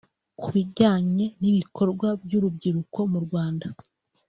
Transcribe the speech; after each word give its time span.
Ku 0.39 0.47
bijyanye 0.55 1.25
n’ibikorwa 1.41 2.07
by’urubyiruko 2.23 2.99
mu 3.11 3.19
Rwanda 3.25 3.67